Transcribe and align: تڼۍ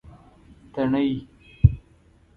تڼۍ 0.73 1.07